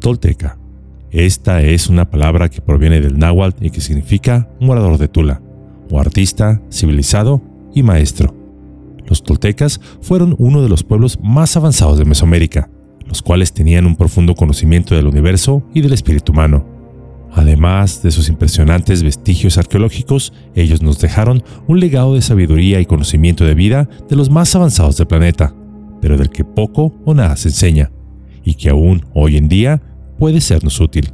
Tolteca. 0.00 0.58
Esta 1.10 1.62
es 1.62 1.88
una 1.88 2.10
palabra 2.10 2.48
que 2.48 2.60
proviene 2.60 3.00
del 3.00 3.18
náhuatl 3.18 3.64
y 3.64 3.70
que 3.70 3.80
significa 3.80 4.48
morador 4.60 4.98
de 4.98 5.08
Tula, 5.08 5.40
o 5.90 6.00
artista, 6.00 6.60
civilizado 6.70 7.42
y 7.74 7.82
maestro. 7.82 8.34
Los 9.06 9.22
toltecas 9.22 9.80
fueron 10.02 10.34
uno 10.38 10.62
de 10.62 10.68
los 10.68 10.84
pueblos 10.84 11.18
más 11.22 11.56
avanzados 11.56 11.98
de 11.98 12.04
Mesoamérica, 12.04 12.68
los 13.06 13.22
cuales 13.22 13.52
tenían 13.52 13.86
un 13.86 13.96
profundo 13.96 14.34
conocimiento 14.34 14.94
del 14.94 15.06
universo 15.06 15.62
y 15.72 15.80
del 15.80 15.94
espíritu 15.94 16.32
humano. 16.32 16.66
Además 17.32 18.02
de 18.02 18.10
sus 18.10 18.28
impresionantes 18.28 19.02
vestigios 19.02 19.56
arqueológicos, 19.56 20.32
ellos 20.54 20.82
nos 20.82 20.98
dejaron 20.98 21.42
un 21.66 21.80
legado 21.80 22.14
de 22.14 22.22
sabiduría 22.22 22.80
y 22.80 22.86
conocimiento 22.86 23.44
de 23.44 23.54
vida 23.54 23.88
de 24.08 24.16
los 24.16 24.28
más 24.28 24.54
avanzados 24.54 24.96
del 24.96 25.06
planeta, 25.06 25.54
pero 26.02 26.18
del 26.18 26.30
que 26.30 26.44
poco 26.44 26.94
o 27.04 27.14
nada 27.14 27.36
se 27.36 27.48
enseña, 27.48 27.90
y 28.44 28.54
que 28.54 28.70
aún 28.70 29.04
hoy 29.14 29.36
en 29.36 29.48
día 29.48 29.82
puede 30.18 30.40
sernos 30.40 30.80
útil. 30.80 31.12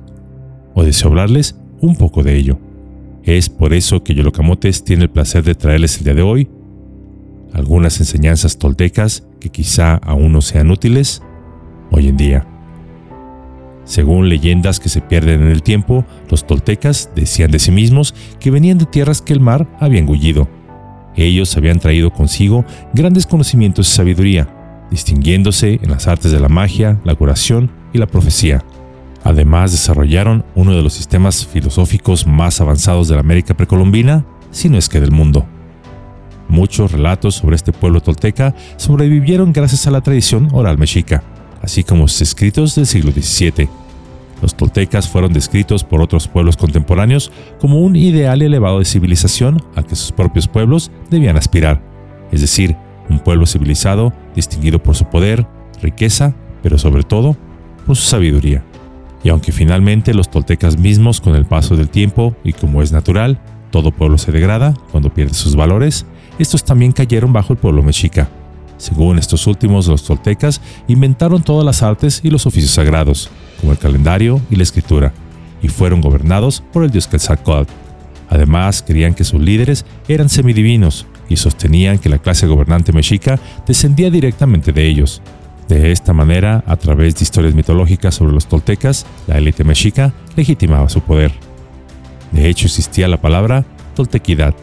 O 0.74 0.82
deseo 0.82 1.08
hablarles 1.08 1.56
un 1.80 1.96
poco 1.96 2.22
de 2.22 2.36
ello. 2.36 2.58
Es 3.22 3.48
por 3.48 3.72
eso 3.72 4.02
que 4.02 4.14
Yolocamotes 4.14 4.84
tiene 4.84 5.04
el 5.04 5.10
placer 5.10 5.44
de 5.44 5.54
traerles 5.54 5.98
el 5.98 6.04
día 6.04 6.14
de 6.14 6.22
hoy 6.22 6.48
algunas 7.54 8.00
enseñanzas 8.00 8.58
toltecas 8.58 9.26
que 9.40 9.48
quizá 9.48 9.94
aún 9.94 10.32
no 10.32 10.42
sean 10.42 10.70
útiles 10.70 11.22
hoy 11.90 12.08
en 12.08 12.16
día. 12.16 12.46
Según 13.84 14.28
leyendas 14.28 14.80
que 14.80 14.88
se 14.88 15.00
pierden 15.00 15.42
en 15.42 15.48
el 15.48 15.62
tiempo, 15.62 16.04
los 16.30 16.46
toltecas 16.46 17.10
decían 17.14 17.50
de 17.50 17.58
sí 17.58 17.70
mismos 17.70 18.14
que 18.40 18.50
venían 18.50 18.78
de 18.78 18.86
tierras 18.86 19.22
que 19.22 19.32
el 19.32 19.40
mar 19.40 19.68
había 19.78 20.00
engullido. 20.00 20.48
Ellos 21.16 21.56
habían 21.56 21.78
traído 21.78 22.10
consigo 22.10 22.64
grandes 22.92 23.26
conocimientos 23.26 23.88
y 23.88 23.94
sabiduría, 23.94 24.48
distinguiéndose 24.90 25.78
en 25.80 25.90
las 25.90 26.08
artes 26.08 26.32
de 26.32 26.40
la 26.40 26.48
magia, 26.48 27.00
la 27.04 27.14
curación 27.14 27.70
y 27.92 27.98
la 27.98 28.06
profecía. 28.06 28.64
Además, 29.24 29.72
desarrollaron 29.72 30.44
uno 30.54 30.76
de 30.76 30.82
los 30.82 30.92
sistemas 30.92 31.46
filosóficos 31.46 32.26
más 32.26 32.60
avanzados 32.60 33.08
de 33.08 33.14
la 33.14 33.22
América 33.22 33.56
precolombina, 33.56 34.26
si 34.50 34.68
no 34.68 34.76
es 34.76 34.90
que 34.90 35.00
del 35.00 35.10
mundo. 35.10 35.46
Muchos 36.48 36.92
relatos 36.92 37.36
sobre 37.36 37.56
este 37.56 37.72
pueblo 37.72 38.02
tolteca 38.02 38.54
sobrevivieron 38.76 39.52
gracias 39.52 39.86
a 39.86 39.90
la 39.90 40.02
tradición 40.02 40.50
oral 40.52 40.76
mexica, 40.76 41.24
así 41.62 41.82
como 41.82 42.06
sus 42.06 42.20
escritos 42.20 42.74
del 42.74 42.86
siglo 42.86 43.12
XVII. 43.12 43.68
Los 44.42 44.54
toltecas 44.54 45.08
fueron 45.08 45.32
descritos 45.32 45.84
por 45.84 46.02
otros 46.02 46.28
pueblos 46.28 46.58
contemporáneos 46.58 47.32
como 47.58 47.80
un 47.80 47.96
ideal 47.96 48.42
elevado 48.42 48.78
de 48.78 48.84
civilización 48.84 49.64
al 49.74 49.86
que 49.86 49.96
sus 49.96 50.12
propios 50.12 50.48
pueblos 50.48 50.90
debían 51.10 51.38
aspirar, 51.38 51.80
es 52.30 52.42
decir, 52.42 52.76
un 53.08 53.20
pueblo 53.20 53.46
civilizado 53.46 54.12
distinguido 54.34 54.82
por 54.82 54.96
su 54.96 55.06
poder, 55.06 55.46
riqueza, 55.80 56.34
pero 56.62 56.76
sobre 56.76 57.04
todo 57.04 57.36
por 57.86 57.96
su 57.96 58.02
sabiduría. 58.02 58.62
Y 59.24 59.30
aunque 59.30 59.50
finalmente 59.50 60.14
los 60.14 60.30
toltecas 60.30 60.78
mismos 60.78 61.20
con 61.20 61.34
el 61.34 61.46
paso 61.46 61.76
del 61.76 61.88
tiempo 61.88 62.36
y 62.44 62.52
como 62.52 62.82
es 62.82 62.92
natural, 62.92 63.40
todo 63.70 63.90
pueblo 63.90 64.18
se 64.18 64.30
degrada 64.30 64.74
cuando 64.92 65.12
pierde 65.12 65.34
sus 65.34 65.56
valores, 65.56 66.06
estos 66.38 66.62
también 66.62 66.92
cayeron 66.92 67.32
bajo 67.32 67.54
el 67.54 67.58
pueblo 67.58 67.82
mexica. 67.82 68.28
Según 68.76 69.18
estos 69.18 69.46
últimos, 69.46 69.86
los 69.86 70.04
toltecas 70.04 70.60
inventaron 70.88 71.42
todas 71.42 71.64
las 71.64 71.82
artes 71.82 72.20
y 72.22 72.30
los 72.30 72.46
oficios 72.46 72.72
sagrados, 72.72 73.30
como 73.60 73.72
el 73.72 73.78
calendario 73.78 74.40
y 74.50 74.56
la 74.56 74.62
escritura, 74.62 75.12
y 75.62 75.68
fueron 75.68 76.00
gobernados 76.00 76.62
por 76.72 76.84
el 76.84 76.90
dios 76.90 77.08
Quetzalcóatl. 77.08 77.72
Además, 78.28 78.84
creían 78.86 79.14
que 79.14 79.24
sus 79.24 79.40
líderes 79.40 79.86
eran 80.06 80.28
semidivinos 80.28 81.06
y 81.28 81.36
sostenían 81.36 81.98
que 81.98 82.08
la 82.08 82.18
clase 82.18 82.46
gobernante 82.46 82.92
mexica 82.92 83.38
descendía 83.66 84.10
directamente 84.10 84.72
de 84.72 84.86
ellos. 84.86 85.22
De 85.68 85.92
esta 85.92 86.12
manera, 86.12 86.62
a 86.66 86.76
través 86.76 87.14
de 87.14 87.22
historias 87.22 87.54
mitológicas 87.54 88.14
sobre 88.14 88.32
los 88.32 88.46
toltecas, 88.46 89.06
la 89.26 89.38
élite 89.38 89.64
mexica 89.64 90.12
legitimaba 90.36 90.88
su 90.88 91.00
poder. 91.00 91.32
De 92.32 92.48
hecho, 92.48 92.66
existía 92.66 93.08
la 93.08 93.20
palabra 93.20 93.64
toltequidad, 93.94 94.54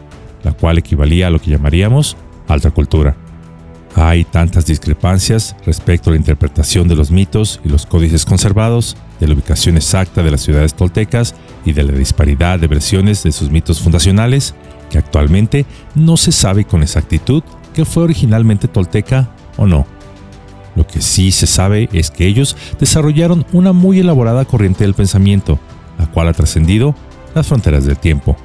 la 0.44 0.52
cual 0.52 0.78
equivalía 0.78 1.26
a 1.26 1.30
lo 1.30 1.40
que 1.40 1.50
llamaríamos 1.50 2.16
alta 2.48 2.70
cultura. 2.70 3.16
Hay 3.94 4.24
tantas 4.24 4.64
discrepancias 4.64 5.54
respecto 5.66 6.08
a 6.08 6.12
la 6.12 6.18
interpretación 6.18 6.88
de 6.88 6.96
los 6.96 7.10
mitos 7.10 7.60
y 7.64 7.68
los 7.68 7.84
códices 7.84 8.24
conservados, 8.24 8.96
de 9.20 9.28
la 9.28 9.34
ubicación 9.34 9.76
exacta 9.76 10.22
de 10.22 10.30
las 10.30 10.40
ciudades 10.40 10.74
toltecas 10.74 11.34
y 11.64 11.72
de 11.72 11.84
la 11.84 11.92
disparidad 11.92 12.58
de 12.58 12.68
versiones 12.68 13.22
de 13.22 13.32
sus 13.32 13.50
mitos 13.50 13.80
fundacionales, 13.80 14.54
que 14.90 14.98
actualmente 14.98 15.66
no 15.94 16.16
se 16.16 16.32
sabe 16.32 16.64
con 16.64 16.82
exactitud 16.82 17.42
que 17.74 17.84
fue 17.84 18.04
originalmente 18.04 18.68
tolteca 18.68 19.30
o 19.56 19.66
no. 19.66 19.86
Lo 20.74 20.86
que 20.86 21.00
sí 21.00 21.32
se 21.32 21.46
sabe 21.46 21.88
es 21.92 22.10
que 22.10 22.26
ellos 22.26 22.56
desarrollaron 22.78 23.44
una 23.52 23.72
muy 23.72 24.00
elaborada 24.00 24.44
corriente 24.44 24.84
del 24.84 24.94
pensamiento, 24.94 25.58
la 25.98 26.06
cual 26.06 26.28
ha 26.28 26.32
trascendido 26.32 26.94
las 27.34 27.46
fronteras 27.46 27.84
del 27.84 27.98
tiempo. 27.98 28.36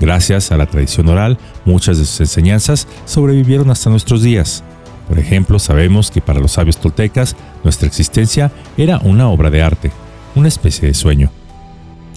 Gracias 0.00 0.52
a 0.52 0.56
la 0.56 0.66
tradición 0.66 1.08
oral, 1.08 1.38
muchas 1.64 1.98
de 1.98 2.04
sus 2.04 2.20
enseñanzas 2.20 2.86
sobrevivieron 3.06 3.70
hasta 3.70 3.90
nuestros 3.90 4.22
días. 4.22 4.62
Por 5.08 5.18
ejemplo, 5.18 5.58
sabemos 5.58 6.10
que 6.10 6.20
para 6.20 6.40
los 6.40 6.52
sabios 6.52 6.78
toltecas 6.78 7.36
nuestra 7.64 7.86
existencia 7.86 8.50
era 8.76 8.98
una 8.98 9.28
obra 9.28 9.50
de 9.50 9.62
arte, 9.62 9.90
una 10.34 10.48
especie 10.48 10.88
de 10.88 10.94
sueño. 10.94 11.30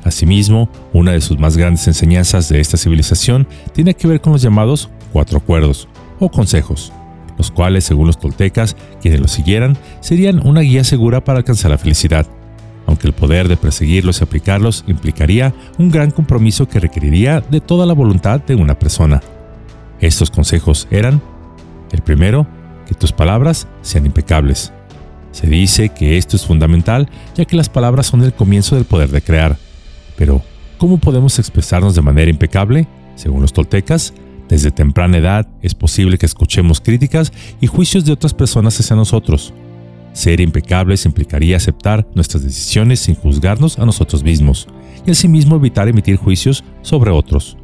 Asimismo, 0.04 0.70
una 0.94 1.12
de 1.12 1.22
sus 1.22 1.38
más 1.38 1.56
grandes 1.56 1.88
enseñanzas 1.88 2.50
de 2.50 2.60
esta 2.60 2.78
civilización 2.78 3.48
tiene 3.74 3.94
que 3.94 4.08
ver 4.08 4.22
con 4.22 4.34
los 4.34 4.42
llamados 4.42 4.90
cuatro 5.14 5.38
acuerdos 5.38 5.88
o 6.20 6.30
consejos, 6.30 6.92
los 7.40 7.50
cuales, 7.50 7.86
según 7.86 8.06
los 8.06 8.20
toltecas, 8.20 8.78
quienes 9.02 9.20
los 9.20 9.32
siguieran, 9.32 9.76
serían 10.02 10.46
una 10.46 10.62
guía 10.62 10.84
segura 10.84 11.24
para 11.24 11.40
alcanzar 11.40 11.72
la 11.72 11.80
felicidad 11.80 12.28
aunque 12.90 13.06
el 13.06 13.14
poder 13.14 13.48
de 13.48 13.56
perseguirlos 13.56 14.20
y 14.20 14.24
aplicarlos 14.24 14.84
implicaría 14.88 15.54
un 15.78 15.92
gran 15.92 16.10
compromiso 16.10 16.68
que 16.68 16.80
requeriría 16.80 17.40
de 17.40 17.62
toda 17.62 17.86
la 17.86 17.94
voluntad 17.94 18.42
de 18.42 18.56
una 18.56 18.80
persona. 18.80 19.22
Estos 20.00 20.32
consejos 20.32 20.88
eran, 20.90 21.22
el 21.92 22.02
primero, 22.02 22.48
que 22.88 22.96
tus 22.96 23.12
palabras 23.12 23.68
sean 23.84 24.08
impecables. 24.08 24.74
Se 25.32 25.46
dice 25.46 25.90
que 25.90 26.18
esto 26.18 26.36
es 26.36 26.48
fundamental 26.48 27.08
ya 27.36 27.46
que 27.46 27.56
las 27.56 27.70
palabras 27.70 28.08
son 28.08 28.24
el 28.24 28.34
comienzo 28.34 28.76
del 28.76 28.86
poder 28.86 29.12
de 29.12 29.22
crear. 29.22 29.58
Pero, 30.18 30.42
¿cómo 30.80 30.98
podemos 30.98 31.38
expresarnos 31.38 31.94
de 31.94 32.02
manera 32.02 32.32
impecable? 32.32 32.88
Según 33.14 33.44
los 33.44 33.54
toltecas, 33.54 34.16
desde 34.50 34.72
temprana 34.72 35.18
edad 35.18 35.48
es 35.62 35.74
posible 35.76 36.18
que 36.18 36.26
escuchemos 36.26 36.82
críticas 36.82 37.32
y 37.62 37.68
juicios 37.68 38.04
de 38.04 38.12
otras 38.12 38.34
personas 38.34 38.80
hacia 38.80 38.96
nosotros, 38.96 39.54
ser 40.14 40.42
impecables 40.42 41.06
implicaría 41.06 41.58
aceptar 41.58 42.06
nuestras 42.16 42.44
decisiones 42.44 43.00
sin 43.00 43.16
juzgarnos 43.16 43.80
a 43.80 43.86
nosotros 43.86 44.24
mismos 44.24 44.68
y 45.06 45.12
asimismo 45.12 45.56
evitar 45.56 45.88
emitir 45.88 46.18
juicios 46.18 46.64
sobre 46.82 47.12
otros. 47.12 47.58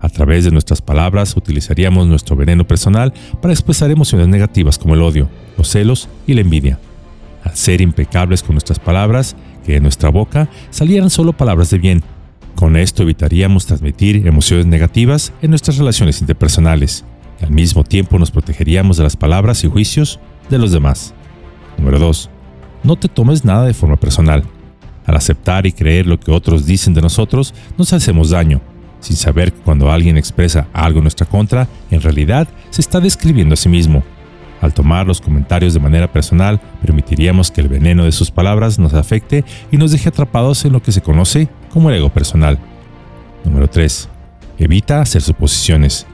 A 0.00 0.08
través 0.08 0.44
de 0.44 0.50
nuestras 0.50 0.82
palabras 0.82 1.36
utilizaríamos 1.36 2.06
nuestro 2.06 2.36
veneno 2.36 2.66
personal 2.66 3.12
para 3.40 3.54
expresar 3.54 3.90
emociones 3.90 4.28
negativas 4.28 4.78
como 4.78 4.94
el 4.94 5.02
odio, 5.02 5.28
los 5.56 5.68
celos 5.68 6.08
y 6.26 6.34
la 6.34 6.40
envidia. 6.40 6.78
Al 7.42 7.54
ser 7.54 7.80
impecables 7.80 8.42
con 8.42 8.54
nuestras 8.54 8.78
palabras, 8.78 9.36
que 9.64 9.72
de 9.72 9.80
nuestra 9.80 10.08
boca 10.10 10.48
salieran 10.70 11.10
solo 11.10 11.32
palabras 11.32 11.70
de 11.70 11.78
bien. 11.78 12.02
Con 12.54 12.76
esto 12.76 13.02
evitaríamos 13.02 13.66
transmitir 13.66 14.26
emociones 14.26 14.66
negativas 14.66 15.32
en 15.42 15.50
nuestras 15.50 15.76
relaciones 15.76 16.20
interpersonales 16.20 17.04
y 17.40 17.44
al 17.44 17.50
mismo 17.50 17.82
tiempo 17.84 18.18
nos 18.18 18.30
protegeríamos 18.30 18.96
de 18.96 19.02
las 19.02 19.16
palabras 19.16 19.64
y 19.64 19.68
juicios 19.68 20.20
de 20.50 20.58
los 20.58 20.70
demás. 20.72 21.14
Número 21.78 21.98
2. 21.98 22.30
No 22.84 22.96
te 22.96 23.08
tomes 23.08 23.44
nada 23.44 23.64
de 23.64 23.74
forma 23.74 23.96
personal. 23.96 24.44
Al 25.04 25.16
aceptar 25.16 25.66
y 25.66 25.72
creer 25.72 26.06
lo 26.06 26.18
que 26.18 26.30
otros 26.30 26.64
dicen 26.64 26.94
de 26.94 27.02
nosotros, 27.02 27.54
nos 27.76 27.92
hacemos 27.92 28.30
daño, 28.30 28.60
sin 29.00 29.16
saber 29.16 29.52
que 29.52 29.60
cuando 29.60 29.90
alguien 29.90 30.16
expresa 30.16 30.68
algo 30.72 30.98
en 30.98 31.04
nuestra 31.04 31.26
contra, 31.26 31.68
en 31.90 32.00
realidad 32.00 32.48
se 32.70 32.80
está 32.80 33.00
describiendo 33.00 33.54
a 33.54 33.56
sí 33.56 33.68
mismo. 33.68 34.04
Al 34.60 34.72
tomar 34.72 35.06
los 35.06 35.20
comentarios 35.20 35.74
de 35.74 35.80
manera 35.80 36.10
personal, 36.10 36.60
permitiríamos 36.80 37.50
que 37.50 37.60
el 37.60 37.68
veneno 37.68 38.04
de 38.04 38.12
sus 38.12 38.30
palabras 38.30 38.78
nos 38.78 38.94
afecte 38.94 39.44
y 39.70 39.76
nos 39.76 39.92
deje 39.92 40.08
atrapados 40.08 40.64
en 40.64 40.72
lo 40.72 40.82
que 40.82 40.92
se 40.92 41.02
conoce 41.02 41.48
como 41.72 41.90
el 41.90 41.96
ego 41.96 42.08
personal. 42.08 42.58
Número 43.44 43.68
3. 43.68 44.08
Evita 44.58 45.00
hacer 45.00 45.22
suposiciones. 45.22 46.06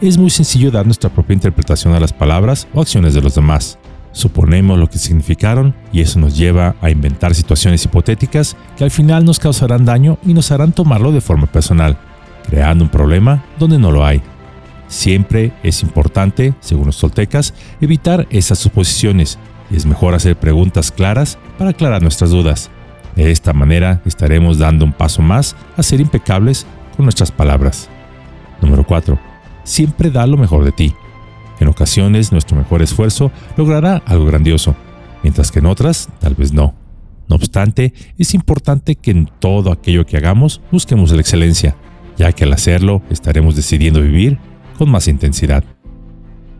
Es 0.00 0.18
muy 0.18 0.30
sencillo 0.30 0.70
dar 0.70 0.84
nuestra 0.84 1.10
propia 1.10 1.34
interpretación 1.34 1.94
a 1.94 2.00
las 2.00 2.12
palabras 2.12 2.68
o 2.74 2.80
acciones 2.80 3.14
de 3.14 3.22
los 3.22 3.34
demás. 3.34 3.78
Suponemos 4.12 4.78
lo 4.78 4.88
que 4.88 4.98
significaron 4.98 5.74
y 5.92 6.00
eso 6.00 6.18
nos 6.18 6.36
lleva 6.36 6.74
a 6.80 6.90
inventar 6.90 7.34
situaciones 7.34 7.84
hipotéticas 7.84 8.56
que 8.76 8.84
al 8.84 8.90
final 8.90 9.24
nos 9.24 9.38
causarán 9.38 9.84
daño 9.84 10.18
y 10.24 10.32
nos 10.32 10.50
harán 10.52 10.72
tomarlo 10.72 11.12
de 11.12 11.20
forma 11.20 11.46
personal, 11.46 11.98
creando 12.48 12.84
un 12.84 12.90
problema 12.90 13.44
donde 13.58 13.78
no 13.78 13.90
lo 13.90 14.04
hay. 14.04 14.22
Siempre 14.88 15.52
es 15.62 15.82
importante, 15.82 16.54
según 16.60 16.86
los 16.86 16.98
toltecas, 16.98 17.54
evitar 17.80 18.26
esas 18.30 18.58
suposiciones 18.58 19.38
y 19.70 19.76
es 19.76 19.86
mejor 19.86 20.14
hacer 20.14 20.36
preguntas 20.38 20.92
claras 20.92 21.38
para 21.58 21.70
aclarar 21.70 22.02
nuestras 22.02 22.30
dudas. 22.30 22.70
De 23.16 23.30
esta 23.30 23.52
manera 23.52 24.02
estaremos 24.04 24.58
dando 24.58 24.84
un 24.84 24.92
paso 24.92 25.22
más 25.22 25.56
a 25.76 25.82
ser 25.82 26.00
impecables 26.00 26.66
con 26.96 27.06
nuestras 27.06 27.32
palabras. 27.32 27.88
Número 28.60 28.84
4. 28.86 29.18
Siempre 29.64 30.10
da 30.10 30.26
lo 30.26 30.36
mejor 30.36 30.64
de 30.64 30.72
ti. 30.72 30.94
En 31.58 31.68
ocasiones 31.68 32.30
nuestro 32.30 32.56
mejor 32.56 32.82
esfuerzo 32.82 33.32
logrará 33.56 34.02
algo 34.06 34.26
grandioso, 34.26 34.76
mientras 35.22 35.50
que 35.50 35.58
en 35.58 35.66
otras 35.66 36.08
tal 36.20 36.34
vez 36.34 36.52
no. 36.52 36.74
No 37.28 37.36
obstante, 37.36 37.92
es 38.18 38.34
importante 38.34 38.94
que 38.94 39.10
en 39.10 39.28
todo 39.40 39.72
aquello 39.72 40.06
que 40.06 40.16
hagamos 40.16 40.60
busquemos 40.70 41.10
la 41.10 41.20
excelencia, 41.20 41.74
ya 42.16 42.32
que 42.32 42.44
al 42.44 42.52
hacerlo 42.52 43.02
estaremos 43.10 43.56
decidiendo 43.56 44.00
vivir 44.00 44.38
con 44.76 44.90
más 44.90 45.08
intensidad. 45.08 45.64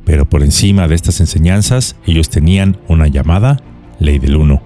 Pero 0.05 0.25
por 0.29 0.43
encima 0.43 0.89
de 0.89 0.95
estas 0.95 1.21
enseñanzas, 1.21 1.97
ellos 2.07 2.31
tenían 2.31 2.79
una 2.89 3.09
llamada 3.09 3.61
ley 3.99 4.19
del 4.19 4.37
uno. 4.37 4.63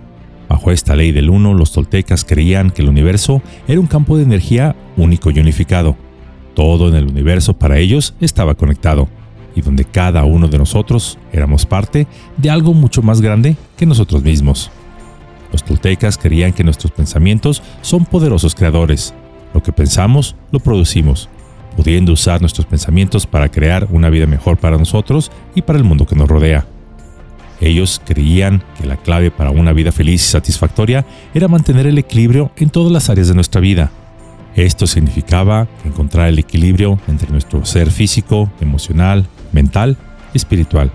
Bajo 0.48 0.70
esta 0.70 0.96
ley 0.96 1.12
del 1.12 1.30
uno, 1.30 1.54
los 1.54 1.72
toltecas 1.72 2.24
creían 2.24 2.70
que 2.70 2.82
el 2.82 2.88
universo 2.88 3.40
era 3.68 3.80
un 3.80 3.86
campo 3.86 4.16
de 4.16 4.24
energía 4.24 4.76
único 4.96 5.30
y 5.30 5.38
unificado. 5.38 5.96
Todo 6.54 6.88
en 6.88 6.96
el 6.96 7.06
universo 7.06 7.54
para 7.54 7.78
ellos 7.78 8.14
estaba 8.20 8.54
conectado, 8.54 9.08
y 9.54 9.62
donde 9.62 9.84
cada 9.84 10.24
uno 10.24 10.48
de 10.48 10.58
nosotros 10.58 11.18
éramos 11.32 11.66
parte 11.66 12.06
de 12.36 12.50
algo 12.50 12.74
mucho 12.74 13.02
más 13.02 13.20
grande 13.20 13.56
que 13.76 13.86
nosotros 13.86 14.22
mismos. 14.22 14.70
Los 15.52 15.64
toltecas 15.64 16.18
creían 16.18 16.52
que 16.52 16.64
nuestros 16.64 16.92
pensamientos 16.92 17.62
son 17.80 18.04
poderosos 18.04 18.54
creadores. 18.54 19.14
Lo 19.54 19.62
que 19.62 19.72
pensamos, 19.72 20.36
lo 20.52 20.60
producimos, 20.60 21.28
pudiendo 21.76 22.12
usar 22.12 22.40
nuestros 22.40 22.66
pensamientos 22.66 23.26
para 23.26 23.50
crear 23.50 23.88
una 23.90 24.10
vida 24.10 24.26
mejor 24.26 24.56
para 24.58 24.78
nosotros 24.78 25.30
y 25.54 25.62
para 25.62 25.78
el 25.78 25.84
mundo 25.84 26.06
que 26.06 26.16
nos 26.16 26.28
rodea. 26.28 26.66
Ellos 27.60 28.00
creían 28.04 28.62
que 28.78 28.86
la 28.86 28.96
clave 28.96 29.30
para 29.30 29.50
una 29.50 29.72
vida 29.72 29.92
feliz 29.92 30.24
y 30.24 30.30
satisfactoria 30.30 31.04
era 31.34 31.48
mantener 31.48 31.86
el 31.86 31.98
equilibrio 31.98 32.50
en 32.56 32.70
todas 32.70 32.90
las 32.90 33.10
áreas 33.10 33.28
de 33.28 33.34
nuestra 33.34 33.60
vida. 33.60 33.90
Esto 34.56 34.86
significaba 34.86 35.68
encontrar 35.84 36.28
el 36.28 36.38
equilibrio 36.38 36.98
entre 37.06 37.30
nuestro 37.30 37.64
ser 37.64 37.90
físico, 37.90 38.50
emocional, 38.60 39.26
mental 39.52 39.96
y 40.32 40.38
espiritual. 40.38 40.90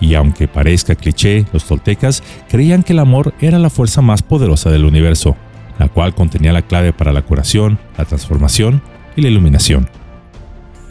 Y 0.00 0.14
aunque 0.14 0.48
parezca 0.48 0.94
cliché, 0.94 1.44
los 1.52 1.64
toltecas 1.64 2.22
creían 2.48 2.82
que 2.82 2.92
el 2.92 2.98
amor 2.98 3.34
era 3.40 3.58
la 3.58 3.70
fuerza 3.70 4.02
más 4.02 4.22
poderosa 4.22 4.70
del 4.70 4.84
universo, 4.84 5.36
la 5.78 5.88
cual 5.88 6.14
contenía 6.14 6.52
la 6.52 6.62
clave 6.62 6.92
para 6.92 7.12
la 7.12 7.22
curación, 7.22 7.78
la 7.96 8.04
transformación 8.04 8.82
y 9.16 9.22
la 9.22 9.28
iluminación. 9.28 9.88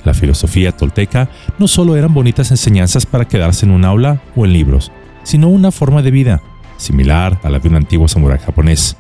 La 0.04 0.14
filosofía 0.14 0.72
tolteca 0.72 1.30
no 1.58 1.68
solo 1.68 1.96
eran 1.96 2.14
bonitas 2.14 2.52
enseñanzas 2.52 3.06
para 3.06 3.28
quedarse 3.28 3.66
en 3.66 3.72
un 3.72 3.86
aula 3.86 4.22
o 4.36 4.46
en 4.46 4.54
libros, 4.54 4.92
sino 5.24 5.50
una 5.50 5.72
forma 5.72 6.02
de 6.02 6.12
vida, 6.12 6.42
similar 6.78 7.40
a 7.44 7.50
la 7.50 7.60
de 7.60 7.68
un 7.68 7.76
antiguo 7.76 8.08
samurái 8.08 8.40
japonés. 8.40 8.96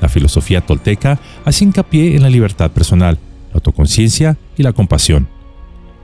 La 0.00 0.08
filosofía 0.08 0.60
tolteca 0.60 1.18
hacía 1.44 1.66
hincapié 1.66 2.16
en 2.16 2.22
la 2.22 2.30
libertad 2.30 2.70
personal, 2.70 3.18
la 3.50 3.54
autoconciencia 3.54 4.36
y 4.56 4.62
la 4.62 4.72
compasión. 4.72 5.28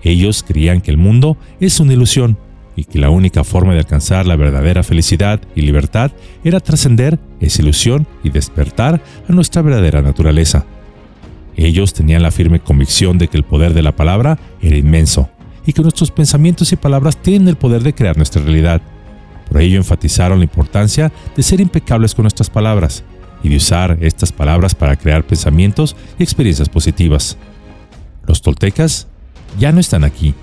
Ellos 0.02 0.44
creían 0.46 0.80
que 0.80 0.90
el 0.90 0.98
mundo 0.98 1.36
es 1.60 1.80
una 1.80 1.92
ilusión 1.92 2.38
y 2.76 2.84
que 2.84 2.98
la 2.98 3.10
única 3.10 3.44
forma 3.44 3.72
de 3.72 3.80
alcanzar 3.80 4.26
la 4.26 4.36
verdadera 4.36 4.82
felicidad 4.82 5.40
y 5.54 5.62
libertad 5.62 6.12
era 6.42 6.60
trascender 6.60 7.18
esa 7.40 7.62
ilusión 7.62 8.06
y 8.22 8.30
despertar 8.30 9.00
a 9.28 9.32
nuestra 9.32 9.62
verdadera 9.62 10.02
naturaleza. 10.02 10.66
Ellos 11.56 11.92
tenían 11.92 12.22
la 12.22 12.30
firme 12.30 12.60
convicción 12.60 13.18
de 13.18 13.28
que 13.28 13.36
el 13.36 13.44
poder 13.44 13.74
de 13.74 13.82
la 13.82 13.92
palabra 13.92 14.38
era 14.60 14.76
inmenso 14.76 15.28
y 15.66 15.72
que 15.72 15.82
nuestros 15.82 16.10
pensamientos 16.10 16.72
y 16.72 16.76
palabras 16.76 17.16
tienen 17.16 17.48
el 17.48 17.56
poder 17.56 17.82
de 17.82 17.94
crear 17.94 18.16
nuestra 18.16 18.42
realidad. 18.42 18.82
Por 19.48 19.60
ello 19.60 19.78
enfatizaron 19.78 20.38
la 20.38 20.44
importancia 20.44 21.12
de 21.36 21.42
ser 21.42 21.60
impecables 21.60 22.14
con 22.14 22.24
nuestras 22.24 22.50
palabras 22.50 23.04
y 23.42 23.48
de 23.48 23.56
usar 23.56 23.98
estas 24.00 24.32
palabras 24.32 24.74
para 24.74 24.96
crear 24.96 25.24
pensamientos 25.24 25.96
y 26.18 26.22
experiencias 26.22 26.68
positivas. 26.68 27.36
Los 28.26 28.42
toltecas 28.42 29.06
ya 29.58 29.70
no 29.70 29.80
están 29.80 30.02
aquí, 30.02 30.34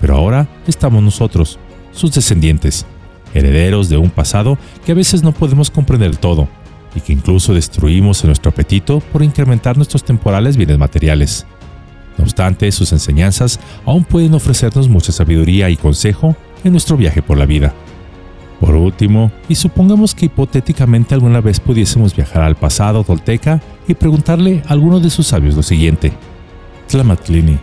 pero 0.00 0.16
ahora 0.16 0.48
estamos 0.66 1.02
nosotros, 1.02 1.58
sus 1.92 2.12
descendientes, 2.12 2.86
herederos 3.34 3.88
de 3.88 3.96
un 3.96 4.10
pasado 4.10 4.58
que 4.84 4.92
a 4.92 4.94
veces 4.94 5.22
no 5.22 5.32
podemos 5.32 5.70
comprender 5.70 6.16
todo 6.16 6.48
y 6.94 7.00
que 7.00 7.12
incluso 7.12 7.54
destruimos 7.54 8.22
en 8.22 8.28
nuestro 8.28 8.50
apetito 8.50 9.00
por 9.00 9.22
incrementar 9.22 9.76
nuestros 9.76 10.04
temporales 10.04 10.56
bienes 10.56 10.78
materiales. 10.78 11.46
No 12.18 12.24
obstante, 12.24 12.70
sus 12.72 12.92
enseñanzas 12.92 13.58
aún 13.86 14.04
pueden 14.04 14.34
ofrecernos 14.34 14.88
mucha 14.88 15.12
sabiduría 15.12 15.70
y 15.70 15.76
consejo 15.76 16.36
en 16.64 16.72
nuestro 16.72 16.96
viaje 16.96 17.22
por 17.22 17.38
la 17.38 17.46
vida. 17.46 17.74
Por 18.60 18.76
último, 18.76 19.32
y 19.48 19.56
supongamos 19.56 20.14
que 20.14 20.26
hipotéticamente 20.26 21.14
alguna 21.14 21.40
vez 21.40 21.58
pudiésemos 21.58 22.14
viajar 22.14 22.42
al 22.42 22.54
pasado 22.54 23.02
tolteca 23.02 23.60
y 23.88 23.94
preguntarle 23.94 24.62
a 24.68 24.72
alguno 24.72 25.00
de 25.00 25.10
sus 25.10 25.26
sabios 25.26 25.56
lo 25.56 25.64
siguiente. 25.64 26.12
Tlamatlini, 26.86 27.58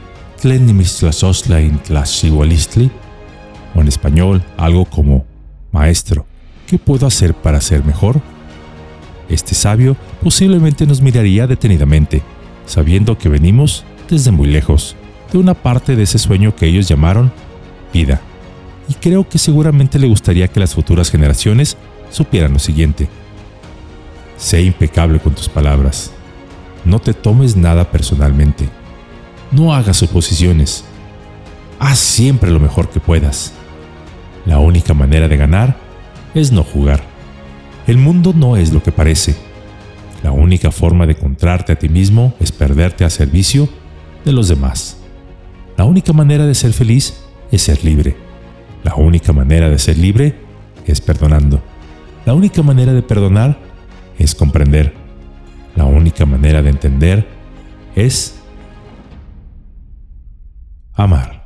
o 3.76 3.82
en 3.82 3.88
español 3.88 4.44
algo 4.58 4.86
como, 4.86 5.26
Maestro, 5.72 6.26
¿qué 6.68 6.78
puedo 6.78 7.08
hacer 7.08 7.34
para 7.34 7.62
ser 7.62 7.86
mejor? 7.86 8.22
Este 9.30 9.54
sabio 9.54 9.96
posiblemente 10.24 10.86
nos 10.88 11.02
miraría 11.02 11.46
detenidamente, 11.46 12.24
sabiendo 12.66 13.18
que 13.18 13.30
venimos 13.30 13.86
desde 14.10 14.32
muy 14.32 14.48
lejos, 14.48 14.96
de 15.32 15.38
una 15.38 15.54
parte 15.54 15.96
de 15.96 16.04
ese 16.04 16.18
sueño 16.18 16.56
que 16.56 16.66
ellos 16.66 16.88
llamaron 16.88 17.32
vida. 17.94 18.22
Y 18.88 18.96
creo 18.96 19.30
que 19.30 19.38
seguramente 19.38 20.00
le 20.00 20.08
gustaría 20.08 20.48
que 20.48 20.60
las 20.60 20.74
futuras 20.74 21.12
generaciones 21.12 21.78
supieran 22.10 22.54
lo 22.54 22.60
siguiente. 22.60 23.08
Sé 24.38 24.64
impecable 24.64 25.20
con 25.20 25.36
tus 25.36 25.48
palabras. 25.48 26.12
No 26.86 27.00
te 27.00 27.14
tomes 27.14 27.56
nada 27.56 27.92
personalmente. 27.92 28.68
No 29.52 29.76
hagas 29.76 29.98
suposiciones. 29.98 30.86
Haz 31.78 32.00
siempre 32.00 32.50
lo 32.50 32.60
mejor 32.60 32.90
que 32.90 33.00
puedas. 33.00 33.54
La 34.46 34.60
única 34.60 34.94
manera 34.94 35.28
de 35.28 35.38
ganar 35.38 35.78
es 36.34 36.52
no 36.52 36.64
jugar. 36.64 37.09
El 37.90 37.98
mundo 37.98 38.34
no 38.38 38.56
es 38.56 38.72
lo 38.72 38.84
que 38.84 38.92
parece. 38.92 39.36
La 40.22 40.32
única 40.32 40.70
forma 40.72 41.08
de 41.08 41.14
encontrarte 41.14 41.74
a 41.74 41.76
ti 41.76 41.90
mismo 41.90 42.36
es 42.40 42.52
perderte 42.52 43.04
al 43.04 43.10
servicio 43.10 43.68
de 44.24 44.32
los 44.32 44.48
demás. 44.48 44.98
La 45.76 45.86
única 45.86 46.14
manera 46.14 46.46
de 46.46 46.54
ser 46.54 46.72
feliz 46.72 47.20
es 47.52 47.64
ser 47.64 47.84
libre. 47.84 48.16
La 48.84 48.94
única 48.94 49.34
manera 49.34 49.70
de 49.70 49.80
ser 49.80 49.98
libre 49.98 50.36
es 50.86 51.02
perdonando. 51.02 51.64
La 52.28 52.36
única 52.36 52.62
manera 52.62 52.94
de 52.94 53.02
perdonar 53.02 53.58
es 54.20 54.36
comprender. 54.36 54.94
La 55.76 55.86
única 55.86 56.28
manera 56.28 56.62
de 56.62 56.70
entender 56.70 57.28
es 57.96 58.40
amar. 60.94 61.39